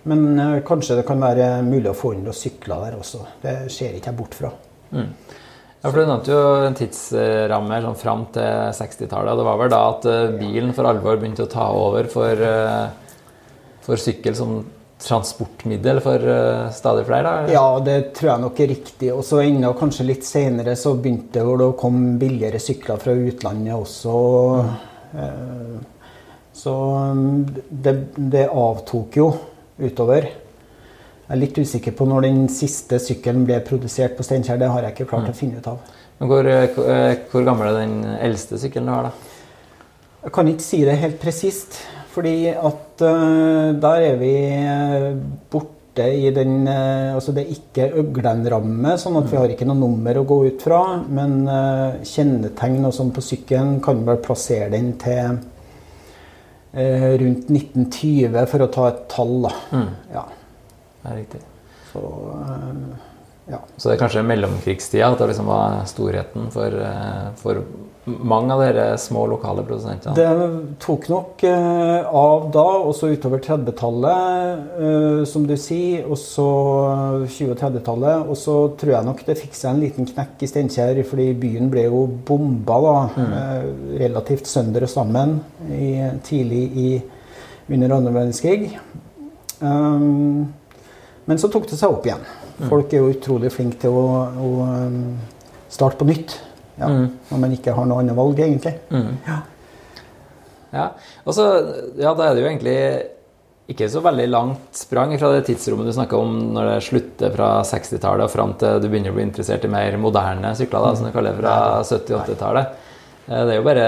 Men 0.10 0.40
eh, 0.40 0.58
kanskje 0.66 0.98
det 1.00 1.06
kan 1.08 1.22
være 1.22 1.62
mulig 1.66 1.92
å 1.92 1.98
få 1.98 2.16
inn 2.16 2.26
noen 2.26 2.38
sykler 2.38 2.88
der 2.88 2.98
også. 2.98 3.22
Det 3.44 3.56
ser 3.74 3.98
ikke 3.98 4.12
jeg 4.12 4.18
bort 4.18 4.38
fra. 4.38 4.52
Ja, 4.92 5.90
for 5.90 5.98
Du 5.98 6.06
nevnte 6.06 6.34
jo 6.34 6.42
en 6.68 6.78
tidsramme 6.78 7.80
sånn 7.86 7.98
fram 7.98 8.26
til 8.36 8.74
60-tallet. 8.78 9.38
Det 9.40 9.48
var 9.48 9.62
vel 9.62 9.72
da 9.74 9.82
at 9.94 10.10
eh, 10.10 10.36
bilen 10.42 10.76
for 10.78 10.90
alvor 10.90 11.22
begynte 11.22 11.48
å 11.48 11.52
ta 11.52 11.70
over 11.78 12.10
for, 12.12 12.46
eh, 12.48 13.18
for 13.86 14.02
sykkel 14.02 14.38
som 14.38 14.62
transportmiddel 15.02 15.98
for 16.06 16.22
stadig 16.78 17.08
flere? 17.08 17.26
da? 17.26 17.54
Ja, 17.56 17.80
det 17.82 18.12
tror 18.20 18.36
jeg 18.36 18.44
nok 18.44 18.60
er 18.62 18.70
riktig. 18.70 19.08
Og 19.16 19.24
så 19.26 19.40
enda 19.42 19.72
kanskje 19.74 20.06
litt 20.06 20.28
senere 20.28 20.76
så 20.78 20.94
begynte 20.94 21.42
det 21.42 21.66
å 21.66 21.72
komme 21.74 22.20
billigere 22.22 22.62
sykler 22.62 23.02
fra 23.02 23.16
utlandet 23.18 23.74
også. 23.74 24.20
Eh, 25.18 25.80
Så 26.54 26.74
um, 27.12 27.46
det, 27.70 27.94
det 28.16 28.50
avtok 28.52 29.18
jo 29.18 29.30
utover. 29.82 30.30
Jeg 30.30 31.36
er 31.38 31.42
litt 31.42 31.58
usikker 31.58 31.96
på 31.96 32.06
når 32.10 32.28
den 32.28 32.40
siste 32.52 33.00
sykkelen 33.00 33.46
ble 33.48 33.62
produsert 33.66 34.18
på 34.18 34.26
Steinkjer. 34.28 34.60
Det 34.60 34.72
har 34.72 34.88
jeg 34.88 34.96
ikke 34.98 35.10
klart 35.14 35.32
å 35.32 35.36
finne 35.38 35.62
ut 35.62 35.70
av. 35.72 35.80
Men 36.20 36.30
hvor, 36.30 36.48
eh, 36.48 37.14
hvor 37.32 37.46
gammel 37.48 37.72
er 37.72 37.80
den 37.82 38.18
eldste 38.20 38.60
sykkelen 38.62 38.90
du 38.90 38.94
har, 38.94 39.10
da? 39.10 39.32
Jeg 40.22 40.34
kan 40.36 40.50
ikke 40.52 40.62
si 40.62 40.80
det 40.86 41.00
helt 41.02 41.18
presist, 41.18 41.80
fordi 42.14 42.52
at 42.52 43.02
uh, 43.02 43.72
der 43.82 44.04
er 44.12 44.18
vi 44.20 44.34
eh, 44.54 45.08
borte 45.50 46.06
i 46.06 46.30
den 46.36 46.68
uh, 46.70 47.16
Altså 47.16 47.34
det 47.34 47.46
er 47.46 47.56
ikke 47.56 47.88
øglenramme, 48.04 48.94
sånn 49.02 49.18
at 49.18 49.32
vi 49.32 49.40
har 49.40 49.50
ikke 49.50 49.66
noe 49.66 49.80
nummer 49.80 50.20
å 50.20 50.26
gå 50.30 50.38
ut 50.52 50.62
fra. 50.62 50.82
Men 51.10 51.40
uh, 51.50 51.98
kjennetegn 52.06 52.86
og 52.86 52.94
sånn 52.94 53.10
på 53.16 53.24
sykkelen 53.32 53.80
kan 53.82 54.06
vel 54.06 54.22
plassere 54.22 54.70
den 54.76 54.94
til 55.02 55.24
eh, 55.24 55.42
rundt 56.72 57.50
1920, 57.52 58.46
for 58.48 58.64
å 58.64 58.70
ta 58.72 58.90
et 58.92 59.02
tall, 59.12 59.34
da. 59.44 59.54
Ja. 60.14 60.26
Det 61.02 61.10
er 61.10 61.18
riktig. 61.18 61.42
Så 61.92 62.02
eh, 62.38 63.00
ja. 63.52 63.60
Så 63.76 63.90
det 63.90 63.96
er 63.96 64.02
kanskje 64.04 64.24
mellomkrigstida 64.24 65.10
at 65.12 65.20
det 65.20 65.32
liksom 65.32 65.50
var 65.50 65.82
storheten 65.90 66.52
for, 66.54 66.78
eh, 66.86 67.26
for 67.42 67.64
mange 68.06 68.54
av 68.54 68.62
dere 68.64 68.86
små 68.98 69.28
lokale 69.30 69.62
produsentene? 69.66 70.16
Det 70.18 70.78
tok 70.82 71.06
nok 71.12 71.44
eh, 71.46 72.08
av 72.08 72.48
da, 72.54 72.66
og 72.82 72.96
så 72.98 73.12
utover 73.14 73.44
30-tallet, 73.46 74.64
eh, 74.82 75.22
som 75.30 75.46
du 75.46 75.54
sier, 75.60 76.08
og 76.08 76.18
så 76.18 76.48
20- 77.28 77.54
og 77.54 77.60
30-tallet. 77.60 78.26
Og 78.26 78.40
så 78.42 78.56
tror 78.82 78.96
jeg 78.96 79.10
nok 79.12 79.24
det 79.28 79.38
fikk 79.44 79.54
seg 79.58 79.76
en 79.76 79.84
liten 79.86 80.10
knekk 80.10 80.42
i 80.42 80.50
Steinkjer, 80.50 81.04
fordi 81.08 81.30
byen 81.46 81.70
ble 81.74 81.86
jo 81.86 82.04
bomba 82.28 82.82
da, 82.88 82.98
eh, 83.22 83.70
relativt 84.02 84.50
sønder 84.50 84.88
og 84.88 84.94
sammen 84.94 85.38
i, 85.70 85.94
tidlig 86.26 86.66
i, 86.74 86.90
under 87.72 87.98
andre 88.00 88.18
verdenskrig. 88.18 88.72
Um, 89.62 90.50
men 91.30 91.38
så 91.38 91.48
tok 91.54 91.70
det 91.70 91.78
seg 91.78 91.94
opp 91.94 92.08
igjen. 92.10 92.24
Folk 92.66 92.94
er 92.94 93.04
jo 93.04 93.14
utrolig 93.14 93.52
flinke 93.54 93.78
til 93.82 93.94
å, 93.94 94.08
å 94.26 94.50
um, 94.66 95.04
starte 95.70 96.02
på 96.02 96.10
nytt. 96.10 96.34
Ja, 96.80 96.88
Når 96.88 97.42
man 97.42 97.56
ikke 97.56 97.74
har 97.76 97.88
noe 97.90 98.04
annet 98.04 98.18
valg, 98.18 98.40
egentlig. 98.40 98.76
Ja. 98.92 99.42
Ja, 100.72 100.86
og 101.28 101.36
så, 101.36 101.46
ja, 102.00 102.14
da 102.16 102.30
er 102.30 102.38
det 102.38 102.46
jo 102.46 102.48
egentlig 102.48 102.78
ikke 103.72 103.88
så 103.92 104.02
veldig 104.04 104.28
langt 104.32 104.80
sprang 104.80 105.14
fra 105.20 105.32
det 105.36 105.46
tidsrommet 105.48 105.88
du 105.88 105.94
snakka 105.96 106.18
om 106.20 106.34
når 106.56 106.70
det 106.70 106.80
slutter 106.88 107.36
fra 107.36 107.50
60-tallet 107.68 108.26
og 108.26 108.32
fram 108.34 108.56
til 108.60 108.82
du 108.84 108.88
begynner 108.88 109.14
å 109.14 109.18
bli 109.18 109.28
interessert 109.28 109.68
i 109.68 109.72
mer 109.72 109.96
moderne 110.02 110.54
sykler, 110.58 110.88
da, 110.88 110.96
som 110.96 111.08
du 111.08 111.14
kaller 111.14 111.36
det, 111.36 111.44
fra 111.44 111.56
70-80-tallet. 111.84 112.82
Det 113.28 113.42
er 113.46 113.60
jo 113.60 113.68
bare 113.68 113.88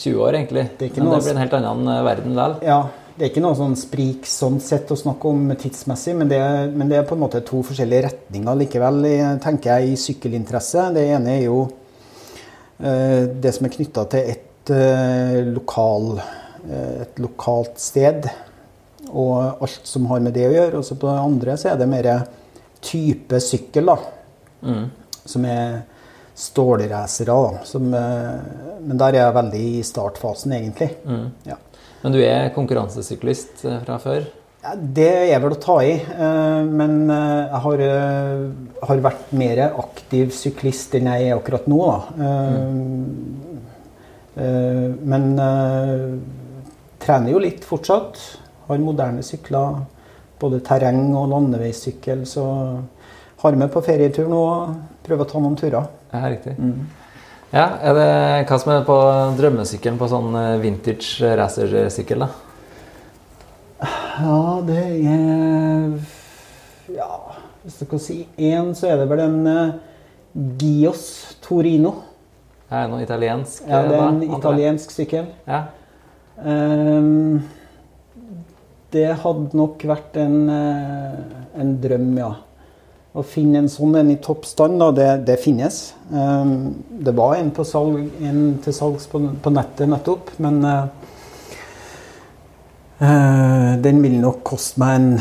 20 0.00 0.22
år, 0.24 0.38
egentlig. 0.38 0.64
Det 0.78 0.90
Men 0.96 1.10
det 1.10 1.22
blir 1.24 1.34
en 1.34 1.42
helt 1.42 1.58
annen 1.58 1.92
eh, 1.92 2.02
verden 2.06 2.36
likevel. 2.36 2.56
Ja, 2.64 2.78
det 3.16 3.26
er 3.26 3.32
ikke 3.32 3.42
noe 3.44 3.58
sånn 3.58 3.76
sprik 3.76 4.28
sånn 4.28 4.56
sett 4.64 4.92
å 4.92 4.96
snakke 4.96 5.28
om 5.28 5.50
tidsmessig, 5.60 6.14
men 6.16 6.30
det, 6.30 6.40
men 6.72 6.88
det 6.88 7.00
er 7.00 7.08
på 7.08 7.18
en 7.18 7.24
måte 7.26 7.42
to 7.44 7.60
forskjellige 7.66 8.06
retninger 8.06 8.62
likevel, 8.62 9.02
tenker 9.44 9.74
jeg, 9.74 9.90
i 9.90 10.00
sykkelinteresse. 10.00 10.86
Det 10.96 11.04
ene 11.18 11.34
er 11.36 11.44
jo 11.44 11.58
eh, 11.66 11.79
det 12.80 13.52
som 13.52 13.66
er 13.66 13.74
knytta 13.74 14.04
til 14.12 14.30
et, 14.34 14.70
eh, 14.70 15.40
lokal, 15.44 16.20
eh, 16.68 17.02
et 17.02 17.20
lokalt 17.20 17.78
sted, 17.78 18.28
og 19.10 19.62
alt 19.62 19.80
som 19.84 20.06
har 20.06 20.20
med 20.20 20.34
det 20.34 20.48
å 20.48 20.54
gjøre. 20.54 20.78
Og 20.78 20.84
så 20.84 20.96
på 20.98 21.08
det 21.08 21.20
andre 21.20 21.56
så 21.56 21.72
er 21.72 21.80
det 21.80 21.88
mer 21.88 22.10
type 22.80 23.40
sykkel, 23.40 23.86
da. 23.86 23.98
Som 25.26 25.44
er 25.44 25.82
stålracere, 26.34 27.26
da. 27.26 27.64
Som, 27.64 27.94
eh, 27.94 28.40
men 28.80 28.96
der 28.96 29.14
er 29.14 29.24
jeg 29.26 29.34
veldig 29.34 29.64
i 29.78 29.82
startfasen, 29.82 30.52
egentlig. 30.52 30.90
Ja. 31.44 31.56
Men 32.02 32.12
du 32.12 32.20
er 32.24 32.52
konkurransesyklist 32.54 33.64
eh, 33.68 33.80
fra 33.84 33.98
før? 34.00 34.24
Det 34.60 35.32
er 35.32 35.38
vel 35.40 35.54
å 35.54 35.60
ta 35.60 35.78
i, 35.80 35.94
eh, 35.96 36.64
men 36.68 37.08
eh, 37.08 37.46
jeg 37.48 37.60
har, 37.64 37.82
eh, 37.86 38.42
har 38.90 38.98
vært 39.06 39.30
mer 39.32 39.62
aktiv 39.70 40.34
syklist 40.36 40.92
enn 40.98 41.08
jeg 41.08 41.30
er 41.30 41.38
akkurat 41.38 41.68
nå. 41.70 41.78
Da. 41.88 42.26
Eh, 42.26 42.74
Men 45.00 45.24
trener 47.00 47.32
jo 47.32 47.40
litt 47.42 47.64
fortsatt. 47.66 48.20
Har 48.68 48.78
moderne 48.80 49.24
sykler, 49.26 49.80
både 50.40 50.60
terreng 50.64 51.10
og 51.18 51.28
landeveissykkel. 51.32 52.22
Så 52.28 52.44
har 53.42 53.58
med 53.58 53.72
på 53.72 53.82
ferietur 53.84 54.28
nå 54.30 54.40
og 54.44 54.76
prøver 55.04 55.26
å 55.26 55.30
ta 55.32 55.42
noen 55.42 55.56
turer. 55.60 55.88
Ja, 56.12 56.22
riktig. 56.30 56.54
Ja, 57.52 57.66
er 57.82 57.98
det 57.98 58.48
hva 58.48 58.60
som 58.62 58.72
er 58.76 58.86
på 58.86 58.96
drømmesykkelen 59.40 59.98
på 60.00 60.08
sånn 60.12 60.38
vintage 60.62 61.34
racersykkel, 61.40 62.24
da? 62.24 62.49
Ja, 64.20 64.60
det 64.66 64.82
er 65.08 65.94
Ja, 66.92 67.12
hvis 67.62 67.78
du 67.80 67.86
kan 67.88 68.02
si 68.02 68.26
én, 68.36 68.74
så 68.76 68.90
er 68.90 69.00
det 69.00 69.08
vel 69.10 69.22
en 69.24 69.46
uh, 69.46 69.78
Gios 70.60 71.36
Torino. 71.44 71.94
Det 72.68 72.78
Er 72.78 72.90
noe 72.90 73.02
italiensk? 73.02 73.64
Ja, 73.66 73.82
det 73.86 73.96
er 73.96 74.02
eh, 74.02 74.08
en 74.08 74.20
da, 74.20 74.36
italiensk 74.38 74.92
sykkel. 74.94 75.30
Ja. 75.46 75.62
Um, 76.40 77.40
det 78.94 79.08
hadde 79.22 79.58
nok 79.58 79.82
vært 79.86 80.16
en, 80.18 80.36
eh, 80.50 81.18
en 81.62 81.74
drøm, 81.82 82.12
ja. 82.18 82.30
Å 83.10 83.24
finne 83.26 83.64
en 83.64 83.70
sånn 83.70 83.96
en 83.98 84.12
i 84.12 84.18
toppstand, 84.22 84.82
det, 84.94 85.08
det 85.26 85.38
finnes. 85.42 85.80
Um, 86.12 86.76
det 86.90 87.14
var 87.18 87.38
en, 87.38 87.50
på 87.54 87.66
salg, 87.66 88.04
en 88.22 88.58
til 88.62 88.76
salgs 88.76 89.08
på, 89.10 89.22
på 89.42 89.54
nettet 89.54 89.90
nettopp, 89.90 90.30
men 90.42 90.62
eh, 90.66 90.84
den 93.00 94.02
vil 94.04 94.18
nok 94.20 94.42
koste 94.44 94.80
meg 94.82 94.94
en 95.00 95.12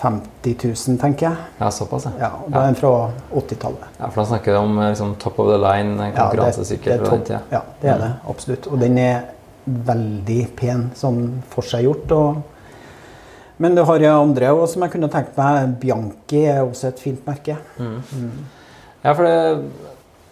50 0.00 0.54
000, 0.64 0.98
tenker 1.00 1.26
jeg. 1.28 1.36
ja, 1.60 1.70
såpass, 1.70 2.06
ja. 2.08 2.12
Ja, 2.20 2.30
Da 2.48 2.62
er 2.64 2.68
en 2.72 2.76
fra 2.78 2.90
80-tallet. 3.36 3.88
Ja, 3.98 4.08
for 4.08 4.22
da 4.22 4.28
snakker 4.30 4.52
vi 4.54 4.58
om 4.58 4.78
eh, 4.80 4.88
liksom, 4.94 5.14
top 5.20 5.38
of 5.42 5.50
the 5.50 5.58
line 5.60 6.10
konkurransesykkel 6.16 6.92
Ja, 6.92 6.96
det- 6.96 7.02
det 7.02 7.04
er 7.04 7.10
fra 7.10 7.16
den 7.16 7.26
tida. 7.26 7.40
Ja, 7.52 7.60
det 7.82 7.90
er 7.90 7.98
det. 7.98 8.12
Absolutt. 8.28 8.66
Og 8.72 8.78
den 8.80 8.98
er 8.98 9.20
veldig 9.66 10.56
pen 10.56 10.90
sånn 10.96 11.42
forseggjort. 11.52 12.12
Og... 12.12 12.42
Men 13.58 13.74
det 13.76 13.84
har 13.86 13.98
jeg 14.00 14.10
andre 14.10 14.46
også, 14.54 14.72
som 14.72 14.82
jeg 14.82 14.90
kunne 14.92 15.08
tenkt 15.12 15.36
meg. 15.36 15.74
Bianchi 15.80 16.44
er 16.46 16.62
også 16.64 16.88
et 16.88 16.98
fint 16.98 17.26
merke. 17.26 17.56
Ja, 19.04 19.12
for 19.12 19.24
det, 19.24 19.70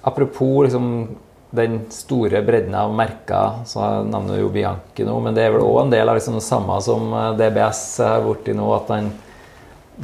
apropos 0.04 0.64
liksom 0.64 1.08
den 1.50 1.81
store 1.90 2.43
bredden 2.43 2.75
av 2.75 2.93
merker, 2.95 3.62
så 3.67 3.87
navnet 4.05 4.40
jo 4.40 4.50
Bianchi 4.52 5.07
nå, 5.07 5.14
men 5.25 5.37
det 5.37 5.47
er 5.47 5.55
vel 5.55 5.64
òg 5.64 5.81
en 5.87 5.95
del 5.95 6.11
av 6.11 6.19
liksom 6.19 6.37
det 6.37 6.45
samme 6.45 6.76
som 6.85 7.09
eh, 7.14 7.31
DBS 7.38 7.83
har 8.05 8.26
blitt 8.26 8.50
nå, 8.57 8.69
at 8.76 8.93
den 8.93 9.09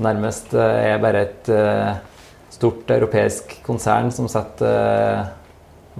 nærmest 0.04 0.54
eh, 0.56 0.78
er 0.94 1.02
bare 1.02 1.24
et 1.26 1.50
eh, 1.52 1.90
stort 2.54 2.88
europeisk 2.96 3.58
konsern 3.66 4.08
som 4.14 4.30
setter 4.30 5.28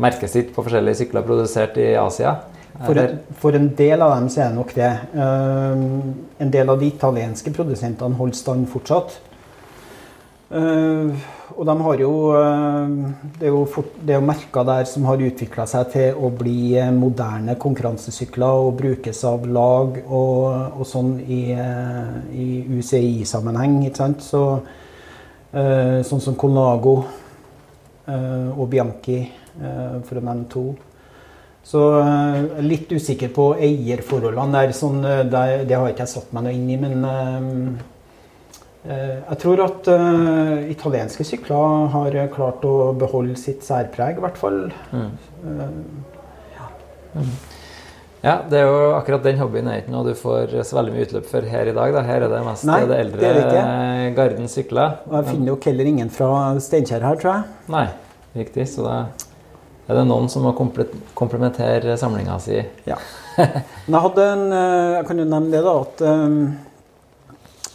merket 0.01 0.33
sitt 0.33 0.55
på 0.55 0.65
forskjellige 0.65 1.03
sykler 1.03 1.27
produsert 1.27 1.77
i 1.83 1.93
Asia. 2.01 2.39
For 2.75 2.99
en, 2.99 3.21
for 3.39 3.55
en 3.55 3.69
del 3.77 4.03
av 4.03 4.17
dem 4.17 4.31
så 4.33 4.41
er 4.43 4.49
det 4.49 4.57
nok 4.57 4.73
det. 4.75 4.89
En 5.15 6.51
del 6.51 6.73
av 6.73 6.81
de 6.81 6.89
italienske 6.91 7.53
produsentene 7.55 8.19
holder 8.19 8.39
stand 8.39 8.67
fortsatt. 8.73 9.15
Og 11.55 11.67
de 11.69 11.75
har 11.87 12.01
jo 12.03 12.13
uh, 12.35 12.89
Det 13.39 13.47
er 13.47 13.53
jo, 13.53 13.65
fort, 13.71 13.93
jo 14.09 14.21
merker 14.25 14.67
der 14.67 14.89
som 14.91 15.07
har 15.09 15.23
utvikla 15.23 15.67
seg 15.71 15.91
til 15.93 16.19
å 16.19 16.31
bli 16.35 16.75
eh, 16.81 16.91
moderne 16.95 17.55
konkurransesykler 17.61 18.65
og 18.67 18.79
brukes 18.81 19.23
av 19.29 19.47
lag 19.47 20.01
og, 20.05 20.81
og 20.81 20.89
sånn 20.89 21.17
i, 21.23 21.43
eh, 21.55 22.17
i 22.35 22.49
UCI-sammenheng. 22.79 23.79
Så, 24.23 24.43
sånn 25.55 26.25
som 26.25 26.39
Colnago 26.39 26.97
eh, 28.07 28.51
og 28.59 28.69
Bianchi, 28.73 29.21
eh, 29.61 30.01
for 30.07 30.19
å 30.19 30.25
nevne 30.25 30.49
to. 30.51 30.67
Så 31.65 31.81
eh, 32.03 32.61
litt 32.65 32.93
usikker 32.93 33.33
på 33.33 33.49
eierforholdene 33.57 34.59
der. 34.59 34.75
Sånn, 34.77 35.01
det, 35.03 35.65
det 35.69 35.79
har 35.79 35.91
ikke 35.91 36.05
jeg 36.05 36.13
satt 36.13 36.35
meg 36.37 36.47
noe 36.47 36.57
inn 36.57 36.69
i, 36.69 36.79
men 36.81 37.07
eh, 37.09 37.37
eh, 37.39 37.94
jeg 38.85 39.37
tror 39.41 39.61
at 39.65 39.87
uh, 39.89 40.59
italienske 40.69 41.25
sykler 41.25 41.87
har 41.95 42.17
klart 42.35 42.65
å 42.69 42.91
beholde 43.01 43.33
sitt 43.41 43.65
særpreg, 43.65 44.19
i 44.21 44.25
hvert 44.25 44.41
fall. 44.41 44.67
Eh, 44.93 45.71
Ja, 48.25 48.39
det 48.49 48.57
er 48.57 48.71
jo 48.71 48.77
akkurat 48.97 49.21
den 49.27 49.37
hobbyen 49.37 49.67
er 49.69 49.83
ikke 49.83 49.93
noe 49.93 50.07
du 50.07 50.15
får 50.17 50.55
så 50.65 50.79
veldig 50.79 50.95
mye 50.95 51.05
utløp 51.05 51.27
for 51.29 51.45
her 51.45 51.69
i 51.69 51.75
dag. 51.77 51.91
Da. 51.93 52.01
Her 52.09 52.25
er 52.25 52.31
det 52.33 52.39
mest 52.47 52.65
Nei, 52.65 52.79
det 52.89 52.97
eldre 53.03 53.33
det 53.37 54.15
garden 54.17 54.49
sykler. 54.49 54.95
og 55.11 55.19
jeg 55.19 55.27
finner 55.29 55.51
jo 55.53 55.57
heller 55.67 55.91
ingen 55.91 56.09
fra 56.13 56.31
Steinkjer 56.65 57.05
her, 57.05 57.19
tror 57.21 57.35
jeg. 57.35 57.69
Nei, 57.75 57.83
riktig. 58.41 58.65
Så 58.73 58.87
da 58.87 58.95
er 59.85 59.99
det 60.01 60.07
noen 60.09 60.31
som 60.33 60.47
må 60.49 60.55
komple- 60.57 60.89
komplementere 61.21 61.99
samlinga 62.01 62.39
si. 62.41 62.63
Ja. 62.89 62.97
Men 63.37 63.93
jeg 63.99 64.03
hadde 64.07 64.29
en 64.33 64.47
eh, 64.57 64.95
Jeg 64.97 65.05
kan 65.11 65.21
jo 65.21 65.29
nevne 65.29 65.53
det, 65.53 65.61
da, 65.69 65.77
at 65.85 66.05
eh, 66.09 66.41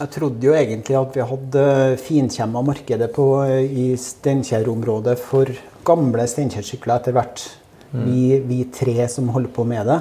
jeg 0.00 0.12
trodde 0.14 0.46
jo 0.46 0.54
egentlig 0.56 0.96
at 0.96 1.16
vi 1.16 1.24
hadde 1.28 1.62
finkjemma 2.00 2.62
markedet 2.64 3.10
på, 3.12 3.26
eh, 3.44 3.66
i 3.68 3.86
Steinkjer-området 4.00 5.18
for 5.20 5.50
gamle 5.84 6.24
Steinkjer-sykler 6.28 6.96
etter 6.96 7.16
hvert. 7.16 7.42
Vi, 7.90 8.38
vi 8.46 8.62
tre 8.72 9.08
som 9.10 9.28
holder 9.34 9.50
på 9.52 9.64
med 9.66 9.88
det. 9.90 9.98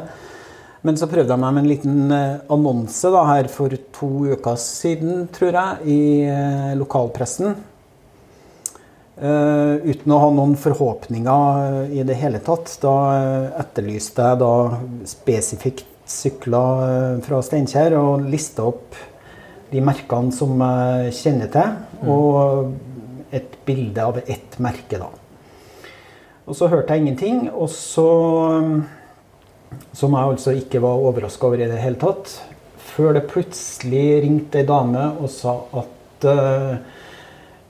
Men 0.85 0.95
så 0.95 1.09
prøvde 1.11 1.33
jeg 1.33 1.41
meg 1.41 1.55
med 1.55 1.63
en 1.63 1.71
liten 1.71 2.13
eh, 2.15 2.37
annonse 2.53 3.11
da, 3.11 3.25
her 3.27 3.49
for 3.51 3.75
to 3.97 4.11
uker 4.37 4.55
siden, 4.61 5.27
tror 5.35 5.57
jeg, 5.57 5.91
i 5.91 5.99
eh, 6.29 6.71
lokalpressen. 6.79 7.65
Uh, 9.19 9.83
uten 9.83 10.13
å 10.15 10.17
ha 10.21 10.27
noen 10.31 10.53
forhåpninger 10.55 11.89
i 11.91 12.05
det 12.07 12.15
hele 12.21 12.39
tatt. 12.39 12.71
Da 12.79 12.93
etterlyste 13.59 14.29
jeg 14.29 14.39
da 14.39 14.51
spesifikt 15.11 15.83
sykler 16.07 17.19
fra 17.25 17.41
Steinkjer 17.43 17.97
og 17.99 18.29
lista 18.31 18.69
opp 18.71 18.95
de 19.69 19.81
merkene 19.85 20.33
som 20.33 20.59
jeg 20.59 21.15
kjenner 21.19 21.49
til, 21.53 21.73
og 22.09 23.33
et 23.35 23.57
bilde 23.65 24.05
av 24.05 24.21
ett 24.25 24.57
merke, 24.61 24.97
da. 24.97 25.09
Og 26.49 26.57
så 26.57 26.69
hørte 26.71 26.95
jeg 26.95 27.05
ingenting, 27.05 27.49
og 27.53 27.69
så 27.73 28.09
Som 29.93 30.15
jeg 30.17 30.31
altså 30.31 30.51
ikke 30.57 30.79
var 30.81 30.97
overraska 30.97 31.45
over 31.45 31.61
i 31.61 31.67
det 31.69 31.77
hele 31.77 31.99
tatt. 32.01 32.31
Før 32.81 33.13
det 33.13 33.27
plutselig 33.29 34.23
ringte 34.23 34.63
ei 34.63 34.65
dame 34.65 35.03
og 35.21 35.29
sa 35.29 35.53
at 35.77 36.25
uh, 36.25 36.71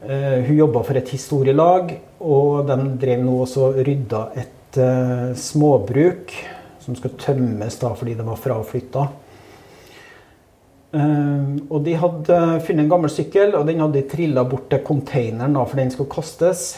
uh, 0.08 0.38
hun 0.48 0.56
jobba 0.56 0.86
for 0.88 0.96
et 0.96 1.12
historielag, 1.12 1.92
og 2.24 2.70
de 2.70 2.78
drev 3.02 3.26
nå 3.26 3.36
også 3.44 3.66
og 3.68 3.82
rydda 3.84 4.22
et 4.40 4.80
uh, 4.80 5.36
småbruk 5.36 6.32
som 6.86 6.96
skal 6.96 7.18
tømmes 7.20 7.82
da 7.84 7.92
fordi 8.00 8.16
det 8.16 8.30
var 8.30 8.40
fraflytta. 8.40 9.10
Eh, 10.90 11.50
og 11.70 11.84
de 11.86 11.94
hadde 12.02 12.38
funnet 12.66 12.84
en 12.86 12.92
gammel 12.92 13.12
sykkel, 13.14 13.54
og 13.58 13.68
den 13.70 13.82
hadde 13.84 14.08
trilla 14.10 14.46
bort 14.48 14.70
til 14.72 14.82
containeren 14.86 15.58
da, 15.58 15.66
for 15.70 15.82
den 15.82 15.92
skulle 15.94 16.14
kastes. 16.14 16.72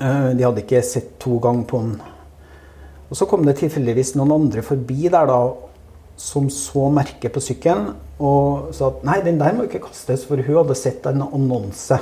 Eh, 0.00 0.32
de 0.34 0.46
hadde 0.46 0.64
ikke 0.64 0.82
sett 0.84 1.14
to 1.22 1.38
ganger 1.42 1.68
på 1.70 1.82
den. 1.84 1.94
Og 3.06 3.14
så 3.14 3.28
kom 3.30 3.46
det 3.46 3.58
tilfeldigvis 3.60 4.16
noen 4.18 4.34
andre 4.34 4.64
forbi 4.66 5.06
der 5.06 5.30
da, 5.30 5.40
som 6.18 6.48
så 6.50 6.88
merket 6.90 7.34
på 7.34 7.42
sykkelen 7.44 7.90
og 8.24 8.70
sa 8.72 8.86
at 8.88 9.02
nei, 9.04 9.18
den 9.20 9.36
der 9.36 9.52
må 9.52 9.66
ikke 9.66 9.82
kastes, 9.84 10.22
for 10.24 10.40
hun 10.40 10.62
hadde 10.62 10.76
sett 10.80 11.04
en 11.10 11.26
annonse. 11.26 11.98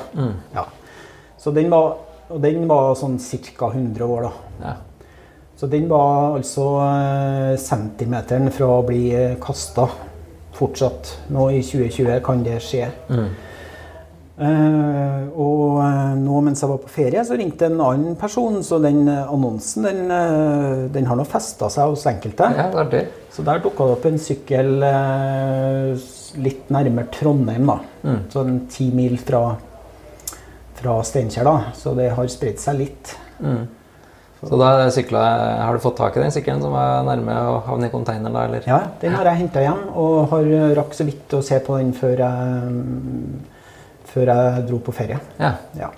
Ja. 0.55 0.69
Så 1.43 1.51
den 1.53 1.67
var, 1.73 1.97
og 2.31 2.39
den 2.41 2.69
var 2.71 2.95
sånn 2.97 3.19
ca. 3.19 3.73
100 3.75 4.07
år, 4.07 4.29
da. 4.29 4.61
Ja. 4.63 4.75
Så 5.59 5.67
den 5.71 5.91
var 5.91 6.39
altså 6.39 6.65
eh, 6.87 7.53
centimeteren 7.61 8.49
fra 8.55 8.71
å 8.79 8.87
bli 8.87 9.11
kasta 9.43 9.89
fortsatt. 10.55 11.17
Nå 11.35 11.49
i 11.55 11.63
2020 11.65 12.23
kan 12.25 12.45
det 12.47 12.61
skje. 12.65 12.89
Eh, 14.35 15.27
og 15.39 15.77
eh, 15.79 16.15
nå 16.19 16.41
mens 16.43 16.65
jeg 16.65 16.71
var 16.73 16.81
på 16.83 16.91
ferie, 16.91 17.23
så 17.23 17.37
ringte 17.39 17.69
en 17.69 17.79
annen 17.79 18.17
person, 18.19 18.57
så 18.67 18.81
den 18.83 19.05
eh, 19.07 19.31
annonsen 19.31 19.87
den, 19.87 20.01
den 20.95 21.07
har 21.07 21.21
nå 21.21 21.27
festa 21.29 21.69
seg 21.71 21.93
hos 21.93 22.03
enkelte. 22.11 22.49
ja, 22.59 22.67
det 22.73 22.81
er 22.83 22.91
det. 22.97 23.05
Så 23.35 23.45
der 23.47 23.63
dukka 23.63 23.87
det 23.87 23.95
opp 23.97 24.09
en 24.11 24.19
sykkel 24.23 24.69
uh, 24.83 26.03
litt 26.39 26.69
nærmere 26.71 27.11
Trondheim, 27.15 27.67
da. 27.67 27.79
Sånn 28.31 28.61
ti 28.71 28.91
mil 28.95 29.17
fra, 29.23 29.41
fra 30.79 30.99
Steinkjer, 31.07 31.47
da. 31.47 31.73
Så 31.79 31.97
det 31.99 32.13
har 32.15 32.31
spredt 32.31 32.63
seg 32.63 32.79
litt. 32.79 33.15
Så 34.49 34.59
da 34.61 34.69
sykla, 34.93 35.23
har 35.65 35.73
du 35.77 35.83
fått 35.83 35.97
tak 36.01 36.17
i 36.19 36.23
den 36.25 36.33
sykkelen 36.35 36.63
som 36.63 36.75
var 36.75 37.03
nærme 37.07 37.35
å 37.51 37.57
havne 37.67 37.89
i 37.89 37.93
containeren, 37.93 38.35
da, 38.35 38.45
eller? 38.49 38.67
Ja, 38.69 38.81
den 39.01 39.17
har 39.17 39.31
jeg 39.31 39.43
henta 39.45 39.63
hjem, 39.65 39.83
og 39.95 40.29
har 40.35 40.53
rakk 40.81 40.95
så 40.97 41.07
vidt 41.09 41.35
å 41.39 41.43
se 41.45 41.59
på 41.65 41.79
den 41.81 41.93
før 41.97 42.23
jeg, 42.27 42.61
mm, 42.69 43.35
før 44.13 44.33
jeg 44.35 44.67
dro 44.69 44.79
på 44.85 44.95
ferie. 44.97 45.19
Ja. 45.41 45.55
Ja. 45.79 45.91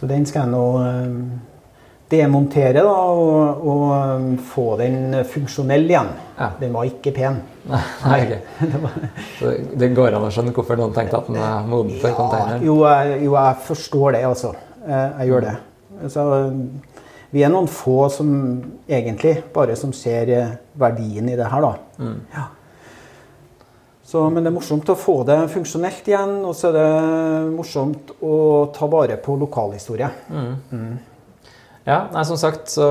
Så 0.00 0.08
den 0.08 0.24
skal 0.28 0.46
jeg 0.46 0.54
nå 0.54 0.64
eh, 0.80 1.14
demontere 2.10 2.80
da, 2.82 2.94
og, 3.12 3.66
og 3.70 3.84
eh, 3.94 4.28
få 4.50 4.66
den 4.80 5.18
funksjonell 5.28 5.84
igjen. 5.90 6.08
Ja. 6.40 6.48
Den 6.60 6.72
var 6.74 6.88
ikke 6.88 7.12
pen. 7.14 7.40
Nei, 8.08 8.20
ok. 8.24 8.78
Så 9.38 9.52
det 9.78 9.92
går 9.96 10.16
an 10.16 10.24
å 10.26 10.32
skjønne 10.32 10.54
hvorfor 10.56 10.80
noen 10.80 10.96
tenkte 10.96 11.20
at 11.20 11.28
den 11.28 11.36
er 11.38 11.68
moden 11.68 12.00
for 12.00 12.16
containeren? 12.16 12.64
Jo, 12.66 12.80
jeg, 12.88 13.20
jo, 13.26 13.36
jeg 13.36 13.60
forstår 13.68 14.16
det, 14.16 14.24
altså. 14.30 14.54
Eh, 14.86 15.20
Jeg 15.20 15.30
gjør 15.34 15.46
det. 15.50 15.56
Så, 16.08 16.22
vi 17.30 17.44
er 17.46 17.52
noen 17.52 17.68
få 17.70 18.08
som 18.10 18.30
egentlig 18.90 19.36
bare 19.54 19.76
som 19.78 19.92
ser 19.94 20.32
eh, 20.34 20.56
verdien 20.80 21.28
i 21.30 21.36
det 21.38 21.50
her, 21.52 21.66
da. 21.66 22.08
Ja. 22.34 22.48
Så, 24.10 24.24
men 24.26 24.42
det 24.42 24.50
er 24.50 24.56
morsomt 24.56 24.88
å 24.90 24.98
få 24.98 25.20
det 25.22 25.36
funksjonelt 25.52 26.08
igjen, 26.10 26.32
og 26.42 26.56
så 26.58 26.72
er 26.72 26.78
det 26.80 27.52
morsomt 27.54 28.10
å 28.26 28.38
ta 28.74 28.88
vare 28.90 29.20
på 29.22 29.36
lokalhistorie. 29.38 30.08
Ja, 31.90 32.04
nei, 32.12 32.22
som 32.22 32.38
sagt 32.38 32.70
så, 32.70 32.86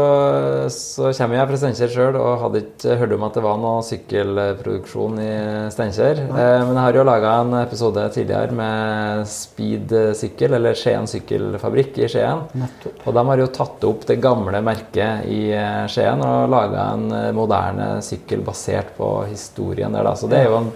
så 0.73 1.11
kommer 1.15 1.37
jeg 1.37 1.47
fra 1.47 1.57
Steinkjer 1.61 1.91
sjøl 1.93 2.17
og 2.19 2.41
hadde 2.41 2.61
ikke 2.65 2.97
hørt 2.99 3.13
om 3.15 3.21
at 3.29 3.37
det 3.37 3.43
var 3.45 3.59
noe 3.61 3.83
sykkelproduksjon 3.87 5.19
i 5.23 5.27
Steinkjer. 5.71 6.19
Eh, 6.27 6.63
men 6.65 6.73
jeg 6.73 6.83
har 6.83 6.97
jo 6.97 7.05
laga 7.07 7.35
en 7.39 7.55
episode 7.61 8.03
tidligere 8.11 8.57
med 8.57 9.21
Speed 9.31 9.93
sykkel, 10.19 10.57
eller 10.57 10.75
Skien 10.75 11.07
sykkelfabrikk 11.07 12.01
i 12.01 12.09
Skien. 12.11 12.43
Nettopp. 12.59 13.05
Og 13.05 13.15
de 13.15 13.23
har 13.29 13.43
jo 13.43 13.45
tatt 13.55 13.85
opp 13.87 14.03
det 14.09 14.17
gamle 14.25 14.59
merket 14.67 15.29
i 15.31 15.39
eh, 15.55 15.85
Skien 15.91 16.25
og 16.25 16.51
laga 16.51 16.89
en 16.97 17.05
eh, 17.15 17.29
moderne 17.37 17.87
sykkel 18.03 18.43
basert 18.43 18.91
på 18.97 19.07
historien 19.29 19.95
der, 19.95 20.09
da. 20.09 20.17
Så 20.19 20.27
det 20.27 20.41
er 20.41 20.49
jo 20.49 20.57
en, 20.59 20.67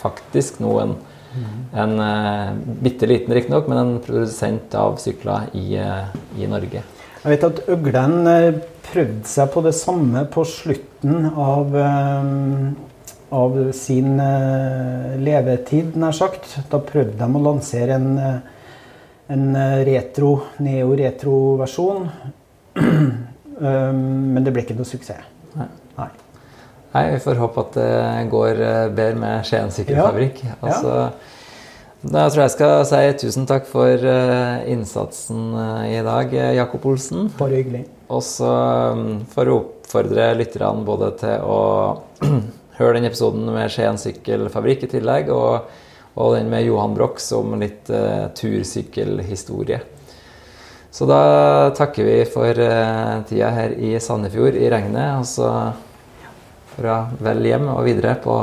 faktisk 0.00 0.62
nå 0.64 0.78
en, 0.80 0.96
en 1.76 1.92
uh, 2.00 2.56
bitte 2.80 3.04
liten, 3.04 3.36
riktignok, 3.36 3.68
men 3.68 3.82
en 3.82 3.92
produsent 4.00 4.72
av 4.80 4.96
sykler 5.02 5.52
i, 5.60 5.76
i 6.40 6.48
Norge. 6.48 6.86
Jeg 7.20 7.34
vet 7.34 7.42
at 7.44 7.58
Øglen 7.68 8.28
eh, 8.30 8.60
prøvde 8.86 9.28
seg 9.28 9.50
på 9.52 9.60
det 9.66 9.74
samme 9.76 10.22
på 10.32 10.44
slutten 10.48 11.26
av, 11.28 11.74
eh, 11.76 12.30
av 13.36 13.58
sin 13.76 14.14
eh, 14.24 15.18
levetid, 15.20 15.98
nær 16.00 16.16
sagt. 16.16 16.48
Da 16.72 16.80
prøvde 16.80 17.18
de 17.20 17.28
å 17.28 17.42
lansere 17.44 17.98
en, 18.00 18.14
en 19.36 19.44
retro, 19.90 20.32
neo-retro-versjon. 20.64 22.08
Men 23.60 24.40
det 24.46 24.54
ble 24.56 24.64
ikke 24.64 24.78
noe 24.78 24.88
suksess. 24.88 25.28
Nei. 25.60 25.68
Nei. 25.98 26.08
Nei, 26.94 27.02
vi 27.12 27.20
får 27.22 27.36
håpe 27.38 27.66
at 27.66 27.76
det 27.76 28.30
går 28.32 28.64
bedre 28.96 29.20
med 29.20 29.44
Skien 29.46 29.68
sykkelfabrikk. 29.74 30.40
Ja. 30.48 30.56
Altså, 30.64 30.94
da 32.00 32.22
tror 32.30 32.40
jeg 32.40 32.46
jeg 32.46 32.54
skal 32.54 32.86
si 32.88 33.00
tusen 33.20 33.46
takk 33.48 33.66
for 33.68 34.04
eh, 34.08 34.68
innsatsen 34.72 35.50
eh, 35.52 35.98
i 35.98 36.04
dag, 36.04 36.30
eh, 36.32 36.54
Jakob 36.56 36.86
Olsen. 36.88 37.26
Bare 37.36 37.58
hyggelig. 37.58 37.82
Og 38.08 38.22
så 38.24 38.52
får 39.28 39.34
for 39.34 39.50
å 39.52 39.56
oppfordre 39.58 40.30
lytterne 40.38 40.86
både 40.86 41.10
til 41.20 41.44
å 41.44 41.58
høre 42.78 42.94
den 42.96 43.08
episoden 43.10 43.50
med 43.52 43.68
Skien 43.74 44.00
sykkelfabrikk 44.00 44.86
i 44.86 44.90
tillegg, 44.94 45.28
og, 45.34 45.68
og 46.16 46.38
den 46.38 46.48
med 46.48 46.64
Johan 46.64 46.96
Broch 46.96 47.20
som 47.20 47.52
litt 47.60 47.92
uh, 47.92 48.30
tursykkelhistorie. 48.38 49.82
Så 50.90 51.06
da 51.06 51.20
takker 51.76 52.08
vi 52.08 52.16
for 52.32 52.56
uh, 52.56 53.20
tida 53.28 53.52
her 53.54 53.76
i 53.76 53.92
Sandefjord 54.00 54.56
i 54.56 54.72
regnet, 54.72 55.20
og 55.20 55.28
så 55.28 55.52
fra 56.78 57.02
vel 57.20 57.44
hjem 57.50 57.68
og 57.74 57.84
videre 57.90 58.16
på 58.24 58.40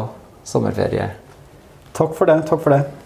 sommerferie. 0.48 1.10
Takk 1.98 2.14
for 2.14 2.30
det. 2.30 2.40
Takk 2.52 2.62
for 2.62 2.78
det. 2.78 2.97